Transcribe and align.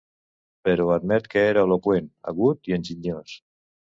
Però 0.67 0.87
admet 0.93 1.27
que 1.33 1.43
era 1.49 1.65
eloqüent, 1.69 2.09
agut 2.33 2.71
i 2.71 2.75
enginyós. 2.81 3.37